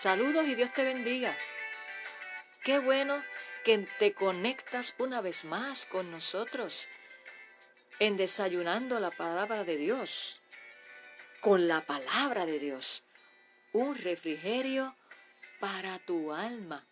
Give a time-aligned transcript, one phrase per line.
[0.00, 1.36] Saludos y Dios te bendiga.
[2.62, 3.20] Qué bueno
[3.64, 6.86] que te conectas una vez más con nosotros
[7.98, 10.38] en desayunando la palabra de Dios,
[11.40, 13.02] con la palabra de Dios,
[13.72, 14.94] un refrigerio
[15.58, 16.86] para tu alma.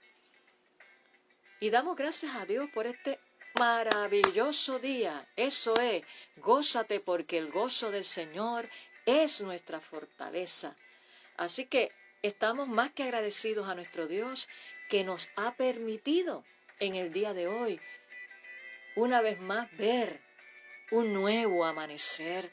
[1.61, 3.21] Y damos gracias a Dios por este
[3.57, 5.25] maravilloso día.
[5.37, 6.03] Eso es,
[6.39, 8.69] gózate porque el gozo del Señor
[9.05, 10.75] es nuestra fortaleza.
[11.37, 14.49] Así que Estamos más que agradecidos a nuestro Dios
[14.89, 16.45] que nos ha permitido
[16.79, 17.81] en el día de hoy
[18.97, 20.21] una vez más ver
[20.91, 22.51] un nuevo amanecer,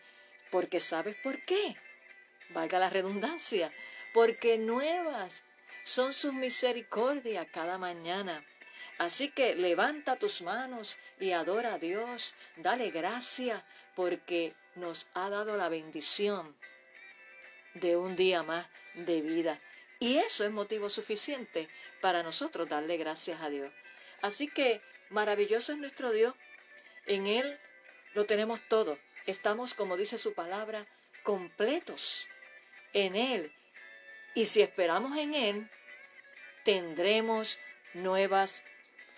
[0.51, 1.77] porque sabes por qué,
[2.49, 3.71] valga la redundancia,
[4.13, 5.43] porque nuevas
[5.83, 8.45] son sus misericordias cada mañana.
[8.97, 13.63] Así que levanta tus manos y adora a Dios, dale gracias
[13.95, 16.55] porque nos ha dado la bendición
[17.73, 19.59] de un día más de vida.
[19.99, 21.69] Y eso es motivo suficiente
[22.01, 23.71] para nosotros darle gracias a Dios.
[24.21, 26.35] Así que maravilloso es nuestro Dios.
[27.05, 27.59] En Él
[28.13, 28.97] lo tenemos todo.
[29.25, 30.85] Estamos, como dice su palabra,
[31.23, 32.27] completos
[32.93, 33.53] en Él.
[34.35, 35.69] Y si esperamos en Él,
[36.63, 37.59] tendremos
[37.93, 38.63] nuevas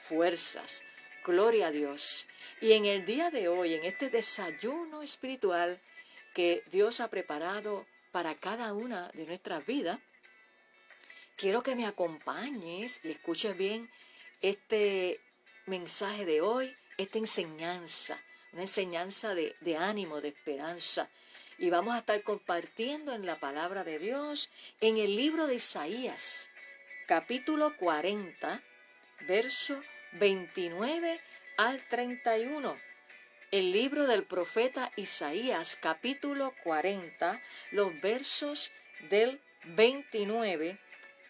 [0.07, 0.83] fuerzas.
[1.23, 2.27] Gloria a Dios.
[2.61, 5.81] Y en el día de hoy, en este desayuno espiritual
[6.33, 9.99] que Dios ha preparado para cada una de nuestras vidas,
[11.35, 13.91] quiero que me acompañes y escuches bien
[14.39, 15.19] este
[15.65, 18.17] mensaje de hoy, esta enseñanza,
[18.53, 21.09] una enseñanza de, ánimo, de esperanza.
[21.57, 24.49] Y vamos a estar compartiendo en la palabra de Dios
[24.79, 26.49] en el libro de Isaías,
[27.07, 28.63] capítulo 40,
[29.27, 29.83] verso
[30.13, 31.19] 29
[31.57, 32.94] al 31
[33.51, 37.41] el libro del profeta Isaías capítulo 40,
[37.71, 38.71] los versos
[39.09, 40.79] del 29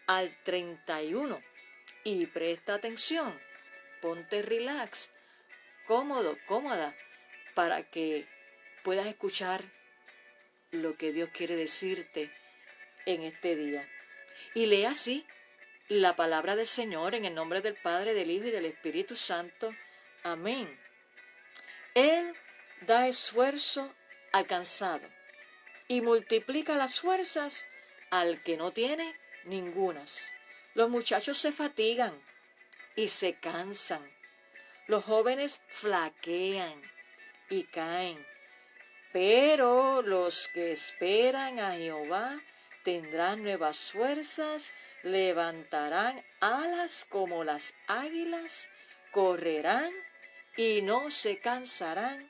[0.07, 1.41] al 31.
[2.03, 3.39] Y presta atención,
[4.01, 5.09] ponte relax,
[5.87, 6.95] cómodo, cómoda,
[7.53, 8.27] para que
[8.83, 9.63] puedas escuchar
[10.71, 12.31] lo que Dios quiere decirte
[13.05, 13.87] en este día.
[14.53, 15.25] Y lea así
[15.87, 19.73] la palabra del Señor en el nombre del Padre, del Hijo y del Espíritu Santo.
[20.23, 20.79] Amén.
[21.95, 22.33] Él
[22.81, 23.89] da esfuerzo
[24.33, 25.07] al cansado
[25.87, 27.65] y multiplica las fuerzas
[28.11, 30.33] al que no tiene ningunas.
[30.73, 32.13] Los muchachos se fatigan
[32.97, 34.05] y se cansan.
[34.87, 36.81] Los jóvenes flaquean
[37.49, 38.27] y caen.
[39.13, 42.41] Pero los que esperan a Jehová
[42.83, 44.73] tendrán nuevas fuerzas,
[45.03, 48.67] levantarán alas como las águilas,
[49.11, 49.93] correrán
[50.57, 52.29] y no se cansarán,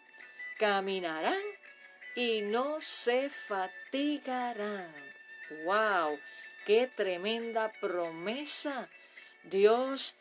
[0.57, 1.41] caminarán
[2.15, 4.93] y no se fatigarán.
[5.65, 6.19] ¡Wow!
[6.65, 8.89] ¡Qué tremenda promesa!
[9.43, 10.15] Dios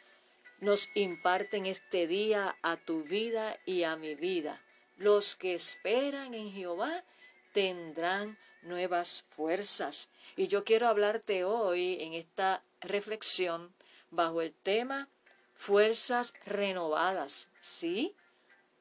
[0.61, 4.63] nos imparte en este día a tu vida y a mi vida.
[4.97, 7.05] Los que esperan en Jehová
[7.53, 10.11] tendrán nuevas fuerzas.
[10.37, 13.75] Y yo quiero hablarte hoy en esta reflexión
[14.11, 15.09] bajo el tema
[15.55, 17.49] fuerzas renovadas.
[17.61, 18.15] Sí,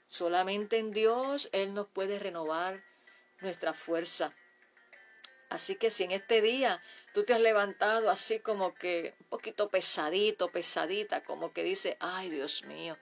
[0.07, 2.83] solamente en Dios Él nos puede renovar
[3.39, 4.33] nuestra fuerza.
[5.49, 6.81] Así que si en este día
[7.13, 12.31] tú te has levantado así como que un poquito pesadito, pesadita, como que dice, ay
[12.31, 12.97] Dios mío,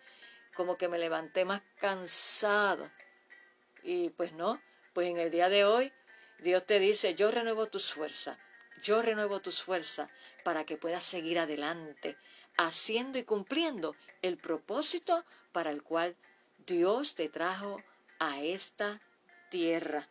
[0.53, 2.91] como que me levanté más cansado.
[3.83, 4.61] Y pues no,
[4.93, 5.93] pues en el día de hoy
[6.39, 8.37] Dios te dice, yo renuevo tus fuerzas,
[8.83, 10.09] yo renuevo tus fuerzas
[10.43, 12.17] para que puedas seguir adelante,
[12.57, 16.15] haciendo y cumpliendo el propósito para el cual
[16.65, 17.81] Dios te trajo
[18.19, 19.01] a esta
[19.49, 20.07] tierra.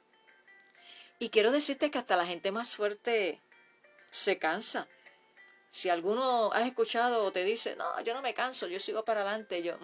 [1.19, 3.40] Y quiero decirte que hasta la gente más fuerte
[4.10, 4.88] se cansa.
[5.70, 9.20] Si alguno has escuchado o te dice, no, yo no me canso, yo sigo para
[9.20, 9.76] adelante, yo,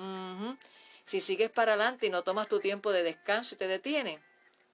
[1.04, 4.20] si sigues para adelante y no tomas tu tiempo de descanso y te detienes,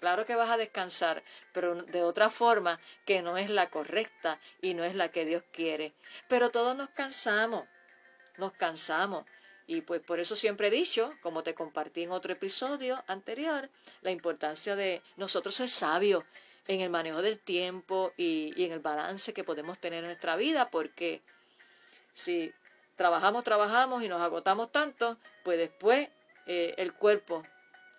[0.02, 1.22] claro que vas a descansar,
[1.54, 5.44] pero de otra forma que no es la correcta y no es la que Dios
[5.52, 5.94] quiere.
[6.28, 7.64] Pero todos nos cansamos
[8.36, 9.24] nos cansamos.
[9.66, 13.70] Y pues por eso siempre he dicho, como te compartí en otro episodio anterior,
[14.02, 16.24] la importancia de nosotros ser sabios
[16.66, 20.70] en el manejo del tiempo y, en el balance que podemos tener en nuestra vida,
[20.70, 21.22] porque
[22.12, 22.52] si
[22.96, 26.08] trabajamos, trabajamos y nos agotamos tanto, pues después
[26.46, 27.44] eh, el cuerpo,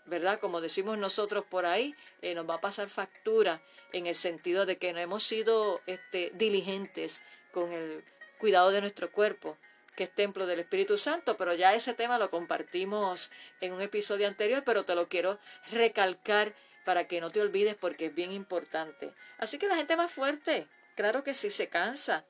[0.06, 0.40] ¿verdad?
[0.40, 3.62] Como decimos nosotros por ahí, eh, nos va a pasar factura
[3.92, 7.22] en el sentido de que no hemos sido este, diligentes
[7.52, 8.04] con el
[8.40, 9.58] cuidado de nuestro cuerpo,
[9.96, 14.28] que es templo del Espíritu Santo, pero ya ese tema lo compartimos en un episodio
[14.28, 15.40] anterior, pero te lo quiero
[15.72, 16.54] recalcar
[16.84, 19.14] para que no te olvides porque es bien importante.
[19.38, 22.26] Así que la gente más fuerte, claro que sí se cansa,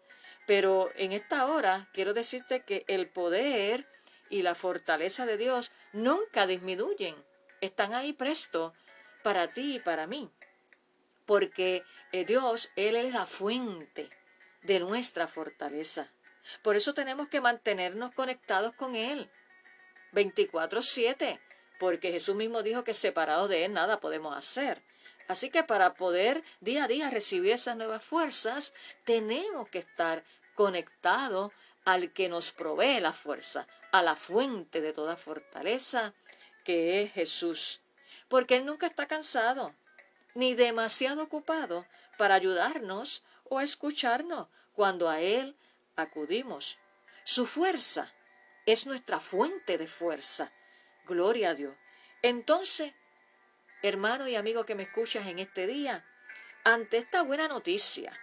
[0.46, 3.88] pero en esta hora quiero decirte que el poder
[4.30, 7.16] y la fortaleza de Dios nunca disminuyen.
[7.63, 8.74] Están ahí presto
[9.24, 10.30] para ti y para mí.
[11.25, 14.10] Porque eh, Dios, Él es la fuente
[14.63, 16.12] de nuestra fortaleza.
[16.62, 19.31] Por eso tenemos que mantenernos conectados con Él.
[20.12, 21.39] 24-7.
[21.80, 24.83] Porque Jesús mismo dijo que separados de Él nada podemos hacer.
[25.30, 28.74] Así que para poder día a día recibir esas nuevas fuerzas,
[29.06, 31.54] tenemos que estar conectados
[31.86, 36.13] al que nos provee la fuerza, a la fuente de toda fortaleza,
[36.63, 37.81] que es Jesús.
[38.27, 39.75] Porque Él nunca está cansado,
[40.33, 41.86] ni demasiado ocupado
[42.18, 45.56] para ayudarnos o escucharnos cuando a Él
[45.95, 46.77] acudimos.
[47.24, 48.13] Su fuerza
[48.65, 50.51] es nuestra fuente de fuerza.
[51.06, 51.75] Gloria a Dios.
[52.21, 52.94] Entonces,
[53.81, 56.06] hermano y amigo que me escuchas en este día,
[56.63, 58.18] ante esta buena noticia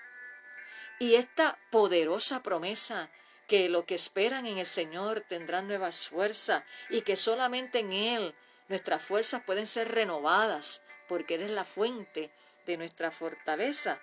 [0.98, 3.10] y esta poderosa promesa
[3.50, 8.34] que lo que esperan en el Señor tendrán nuevas fuerzas y que solamente en Él
[8.68, 12.30] nuestras fuerzas pueden ser renovadas porque Él es la fuente
[12.64, 14.00] de nuestra fortaleza.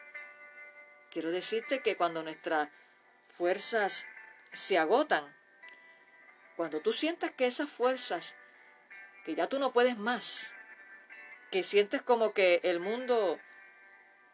[1.12, 2.68] Quiero decirte que cuando nuestras
[3.38, 4.06] fuerzas
[4.52, 5.34] se agotan,
[6.58, 8.36] cuando tú sientas que esas fuerzas,
[9.24, 10.52] que ya tú no puedes más,
[11.52, 13.40] que sientes como que el mundo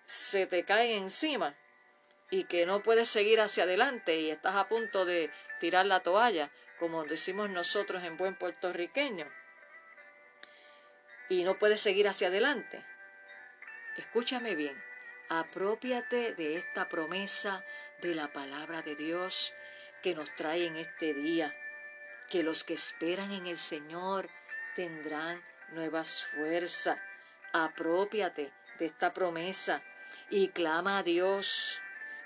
[0.07, 1.55] se te cae encima
[2.33, 6.49] y que no puedes seguir hacia adelante y estás a punto de tirar la toalla,
[6.79, 9.31] como decimos nosotros en buen puertorriqueño,
[11.29, 12.83] y no puedes seguir hacia adelante.
[13.97, 14.83] Escúchame bien,
[15.29, 17.63] apropiate de esta promesa
[18.01, 19.53] de la palabra de Dios
[20.01, 21.55] que nos trae en este día,
[22.31, 24.27] que los que esperan en el Señor
[24.75, 25.39] tendrán
[25.69, 26.97] nuevas fuerzas
[27.51, 29.83] apropiate de esta promesa
[30.31, 31.79] y clama a Dios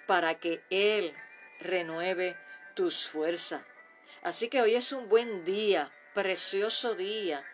[0.07, 1.13] para que Él
[1.59, 2.35] renueve
[2.73, 3.61] tus fuerzas.
[4.23, 7.45] Así que hoy es un buen día, precioso día,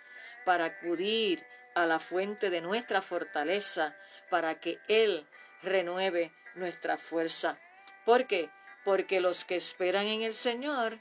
[0.45, 1.45] para acudir
[1.75, 3.95] a la fuente de nuestra fortaleza,
[4.29, 5.27] para que Él
[5.61, 7.59] renueve nuestra fuerza.
[8.05, 8.49] ¿Por qué?
[8.83, 10.99] Porque los que esperan en el Señor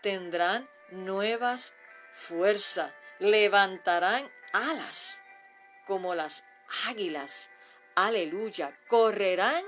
[0.00, 1.72] tendrán nuevas
[2.12, 5.20] fuerzas, levantarán alas
[5.86, 6.44] como las
[6.86, 7.50] águilas.
[7.94, 8.78] Aleluya.
[8.88, 9.64] Correrán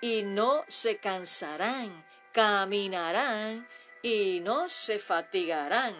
[0.00, 2.04] y no se cansarán.
[2.32, 3.68] Caminarán
[4.02, 5.94] y no se fatigarán.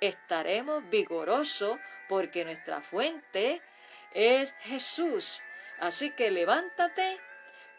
[0.00, 1.78] Estaremos vigorosos
[2.08, 3.60] porque nuestra fuente
[4.14, 5.42] es Jesús.
[5.80, 7.18] Así que levántate,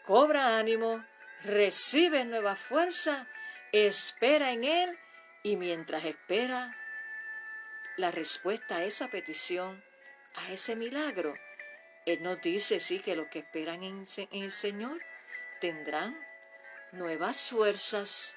[0.04, 1.04] cobra ánimo,
[1.42, 3.26] recibe nueva fuerza,
[3.72, 4.98] espera en Él
[5.42, 6.76] y mientras espera
[7.96, 9.82] la respuesta a esa petición,
[10.34, 11.34] a ese milagro.
[12.06, 15.00] Él nos dice, sí, que los que esperan en, en el Señor
[15.60, 16.18] tendrán
[16.92, 18.34] nuevas fuerzas.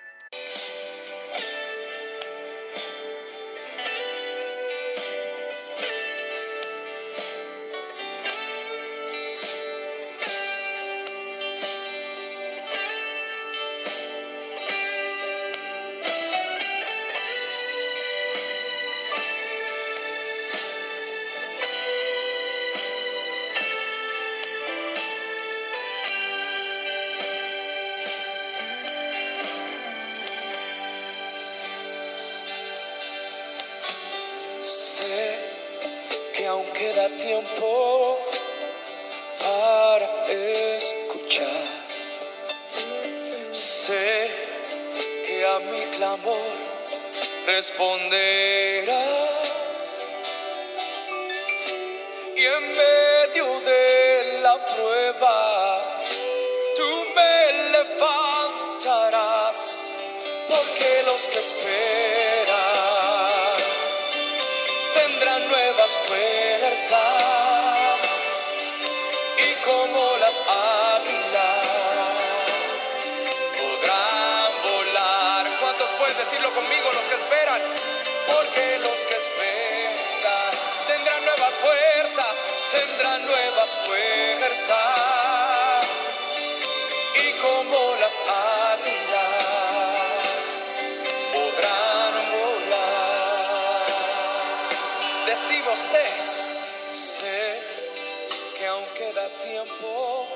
[36.44, 38.20] que aún queda tiempo
[39.40, 41.68] para escuchar.
[43.54, 44.30] Sé
[45.26, 46.52] que a mi clamor
[47.46, 48.94] responderás
[52.36, 55.38] y en medio de la prueba
[56.76, 59.58] tú me levantarás
[60.50, 61.22] porque los
[78.28, 80.52] porque los que esperan
[80.88, 82.38] tendrán nuevas fuerzas,
[82.72, 84.74] tendrán nuevas fuerzas,
[87.16, 88.14] y como las
[88.74, 89.64] águilas
[91.34, 93.86] podrán volar.
[95.26, 96.08] Decimos, sé,
[96.92, 97.60] sé
[98.58, 100.28] que aún queda tiempo.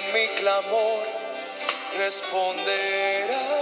[0.00, 1.06] Mi clamor
[1.96, 3.57] responderás.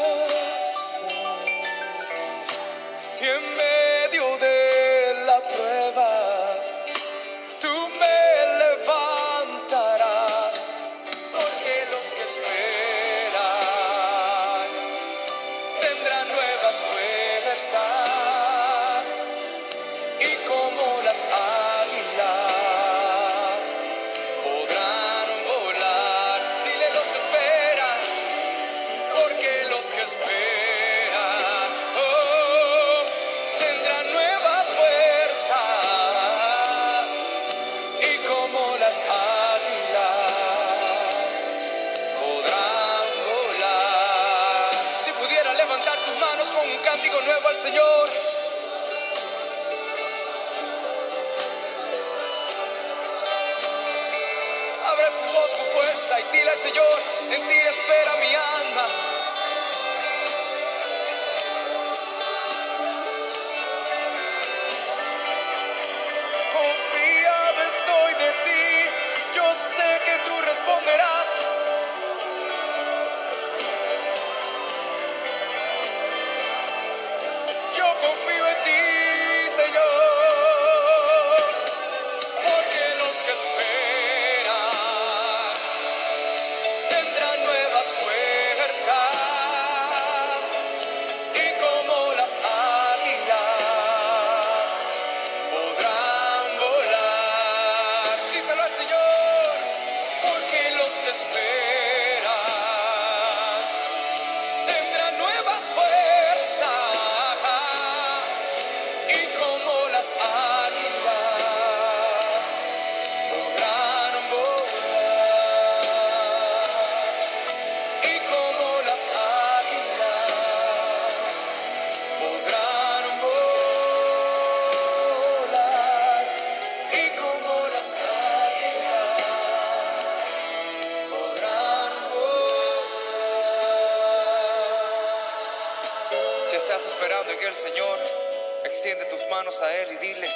[138.65, 140.29] Extiende tus manos a Él y dile,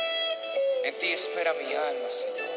[0.85, 2.50] en ti espera mi alma, Señor.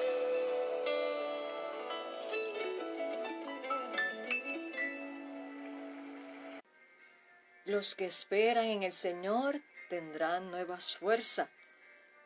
[7.65, 11.49] Los que esperan en el Señor tendrán nuevas fuerzas.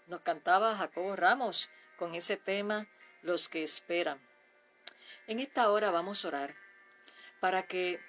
[0.07, 2.87] Nos cantaba Jacobo Ramos con ese tema,
[3.21, 4.19] los que esperan.
[5.27, 6.55] En esta hora vamos a orar
[7.39, 7.99] para que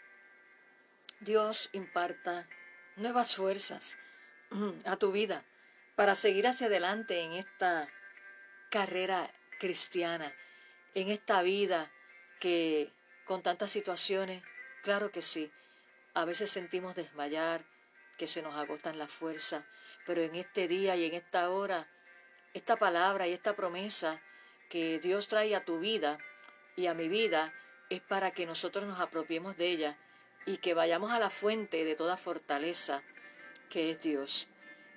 [1.20, 2.48] Dios imparta
[2.96, 3.98] nuevas fuerzas
[4.84, 5.44] a tu vida
[5.96, 7.88] para seguir hacia adelante en esta
[8.70, 10.32] carrera cristiana,
[10.94, 11.90] en esta vida
[12.40, 12.92] que
[13.24, 14.42] con tantas situaciones,
[14.82, 15.50] claro que sí,
[16.14, 17.64] a veces sentimos desmayar,
[18.16, 19.64] que se nos agotan las fuerzas,
[20.06, 21.88] pero en este día y en esta hora,
[22.54, 24.20] esta palabra y esta promesa
[24.68, 26.18] que Dios trae a tu vida
[26.76, 27.52] y a mi vida
[27.90, 29.96] es para que nosotros nos apropiemos de ella
[30.46, 33.02] y que vayamos a la fuente de toda fortaleza
[33.68, 34.48] que es Dios.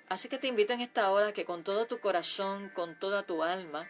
[0.08, 3.42] Así que te invito en esta hora que con todo tu corazón, con toda tu
[3.42, 3.88] alma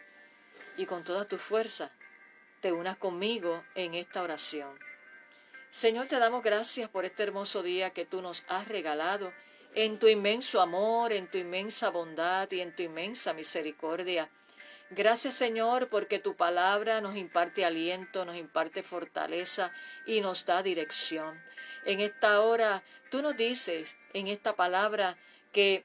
[0.77, 1.91] y con toda tu fuerza,
[2.61, 4.79] te unas conmigo en esta oración.
[5.69, 9.33] Señor, te damos gracias por este hermoso día que tú nos has regalado,
[9.75, 14.29] en tu inmenso amor, en tu inmensa bondad y en tu inmensa misericordia.
[14.91, 19.71] Gracias, Señor, porque tu palabra nos imparte aliento, nos imparte fortaleza
[20.05, 21.41] y nos da dirección.
[21.85, 25.17] En esta hora, tú nos dices en esta palabra
[25.51, 25.83] que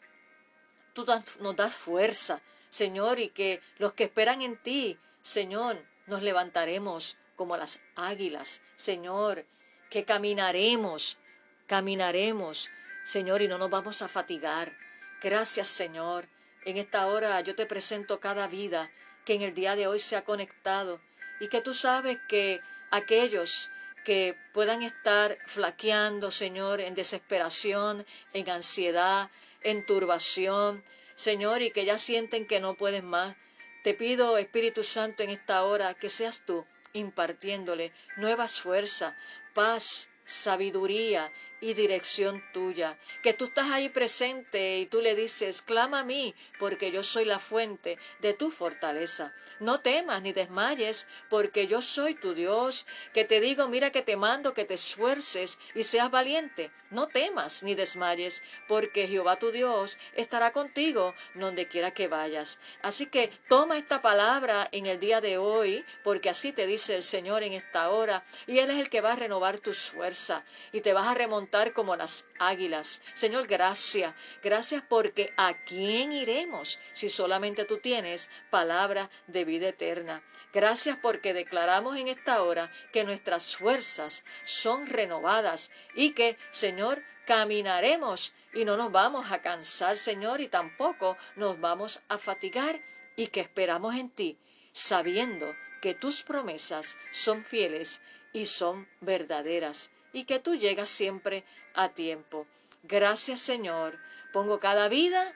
[0.94, 1.06] tú
[1.40, 5.76] nos das fuerza, Señor, y que los que esperan en ti, Señor,
[6.06, 9.46] nos levantaremos como las águilas, Señor,
[9.90, 11.18] que caminaremos,
[11.66, 12.68] caminaremos,
[13.04, 14.76] Señor, y no nos vamos a fatigar.
[15.22, 16.28] Gracias, Señor.
[16.64, 18.90] En esta hora yo te presento cada vida
[19.24, 21.00] que en el día de hoy se ha conectado
[21.40, 23.70] y que tú sabes que aquellos
[24.08, 29.30] que puedan estar flaqueando, Señor, en desesperación, en ansiedad,
[29.62, 30.82] en turbación,
[31.14, 33.36] Señor, y que ya sienten que no pueden más.
[33.84, 39.14] Te pido, Espíritu Santo, en esta hora que seas tú impartiéndole nuevas fuerzas,
[39.52, 46.00] paz, sabiduría, y dirección tuya, que tú estás ahí presente y tú le dices, clama
[46.00, 49.34] a mí, porque yo soy la fuente de tu fortaleza.
[49.60, 54.16] No temas ni desmayes, porque yo soy tu Dios, que te digo, mira que te
[54.16, 56.70] mando que te esfuerces y seas valiente.
[56.90, 62.58] No temas ni desmayes, porque Jehová tu Dios estará contigo donde quiera que vayas.
[62.82, 67.02] Así que toma esta palabra en el día de hoy, porque así te dice el
[67.02, 70.80] Señor en esta hora, y Él es el que va a renovar tus fuerzas y
[70.80, 73.00] te vas a remontar como las águilas.
[73.14, 80.22] Señor, gracias, gracias porque a quién iremos si solamente tú tienes palabra de vida eterna.
[80.52, 88.32] Gracias porque declaramos en esta hora que nuestras fuerzas son renovadas y que, Señor, caminaremos
[88.54, 92.80] y no nos vamos a cansar, Señor, y tampoco nos vamos a fatigar
[93.16, 94.38] y que esperamos en ti,
[94.72, 98.00] sabiendo que tus promesas son fieles
[98.32, 102.46] y son verdaderas y que tú llegas siempre a tiempo.
[102.82, 103.98] Gracias, Señor.
[104.32, 105.34] Pongo cada vida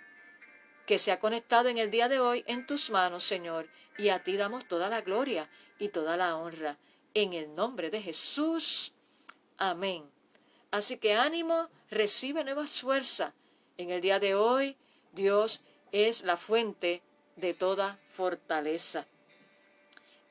[0.86, 4.22] que se ha conectado en el día de hoy en tus manos, Señor, y a
[4.22, 5.48] ti damos toda la gloria
[5.78, 6.78] y toda la honra.
[7.14, 8.92] En el nombre de Jesús.
[9.58, 10.10] Amén.
[10.70, 13.32] Así que ánimo, recibe nuevas fuerzas.
[13.76, 14.76] En el día de hoy,
[15.12, 15.60] Dios
[15.92, 17.02] es la fuente
[17.36, 19.06] de toda fortaleza.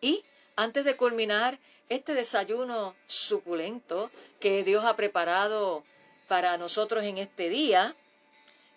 [0.01, 0.23] Y
[0.55, 1.59] antes de culminar
[1.91, 5.83] este desayuno suculento que Dios ha preparado
[6.29, 7.97] para nosotros en este día,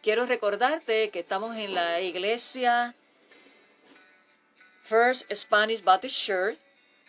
[0.03, 2.97] quiero recordarte que estamos en la iglesia
[4.83, 6.59] First Spanish Baptist Church,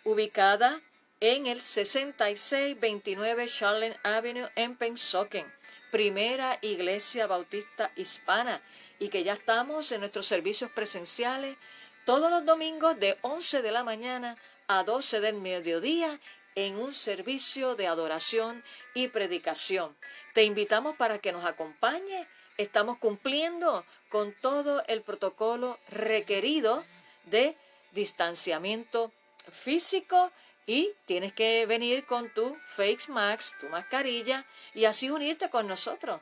[0.04, 0.80] ubicada
[1.22, 5.52] en el 6629 Charlotte Avenue en Pensoken,
[5.90, 8.62] primera iglesia bautista hispana,
[9.00, 11.58] y que ya estamos en nuestros servicios presenciales
[12.06, 16.20] todos los domingos de 11 de la mañana a 12 del mediodía
[16.56, 19.96] en un servicio de adoración y predicación.
[20.34, 22.28] Te invitamos para que nos acompañe.
[22.58, 26.84] Estamos cumpliendo con todo el protocolo requerido
[27.26, 27.56] de
[27.92, 29.12] distanciamiento
[29.52, 30.32] físico
[30.66, 36.22] y tienes que venir con tu Face Max, tu mascarilla y así unirte con nosotros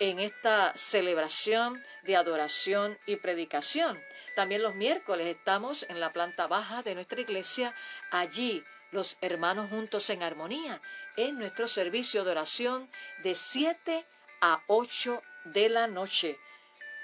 [0.00, 4.02] en esta celebración de adoración y predicación.
[4.34, 7.74] También los miércoles estamos en la planta baja de nuestra iglesia,
[8.10, 10.80] allí los hermanos juntos en armonía,
[11.16, 12.90] en nuestro servicio de oración
[13.22, 14.04] de 7
[14.40, 16.38] a 8 de la noche.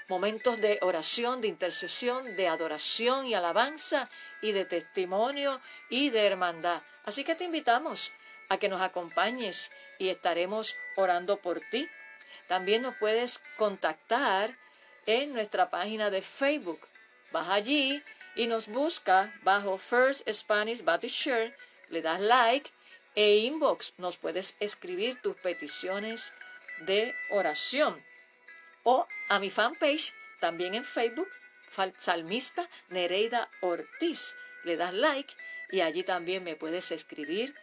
[0.09, 4.09] Momentos de oración, de intercesión, de adoración y alabanza
[4.41, 6.81] y de testimonio y de hermandad.
[7.03, 8.11] Así que te invitamos
[8.49, 11.87] a que nos acompañes y estaremos orando por ti.
[12.47, 14.57] También nos puedes contactar
[15.05, 16.87] en nuestra página de Facebook
[17.31, 18.01] Vas allí
[18.35, 21.53] y nos busca bajo First Spanish Baptist Church,
[21.89, 22.71] le das like
[23.15, 23.93] e inbox.
[23.97, 26.33] Nos puedes escribir tus peticiones
[26.85, 28.01] de oración.
[28.83, 31.29] O a mi fanpage, también en Facebook,
[31.97, 34.35] Salmista Nereida Ortiz.
[34.63, 35.33] Le das like
[35.69, 37.55] y allí también me puedes escribir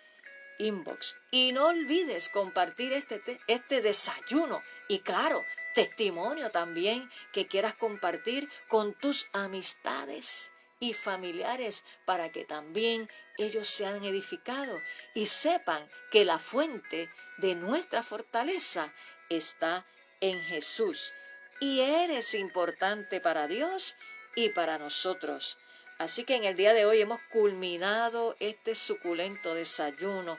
[0.59, 1.17] inbox.
[1.31, 4.62] Y no olvides compartir este, este desayuno.
[4.88, 13.09] Y claro, testimonio también que quieras compartir con tus amistades y familiares para que también
[13.38, 14.83] ellos sean edificados
[15.14, 18.93] y sepan que la fuente de nuestra fortaleza
[19.29, 19.87] está
[20.21, 21.12] en Jesús
[21.61, 23.97] y eres importante para Dios
[24.35, 25.59] y para nosotros.
[25.98, 30.38] Así que en el día de hoy hemos culminado este suculento desayuno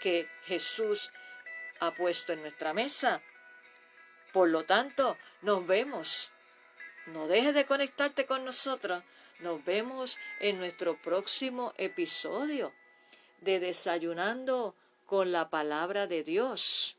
[0.00, 1.10] que Jesús
[1.80, 3.22] ha puesto en nuestra mesa
[4.36, 6.30] por lo tanto, nos vemos.
[7.06, 9.02] No dejes de conectarte con nosotros.
[9.40, 12.74] Nos vemos en nuestro próximo episodio
[13.40, 16.98] de Desayunando con la palabra de Dios.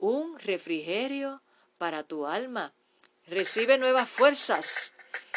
[0.00, 1.42] Un refrigerio
[1.78, 2.72] para tu alma.
[3.28, 4.92] Recibe nuevas fuerzas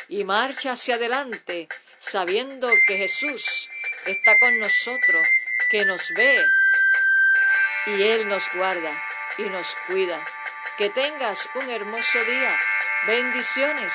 [0.10, 1.68] y marcha hacia adelante
[2.00, 3.70] sabiendo que Jesús
[4.06, 5.28] está con nosotros,
[5.70, 6.46] que nos ve
[7.88, 8.92] y Él nos guarda
[9.38, 10.20] y nos cuida.
[10.78, 12.60] Que tengas un hermoso día.
[13.08, 13.94] Bendiciones.